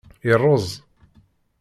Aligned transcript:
Yerreẓ. 0.27 0.67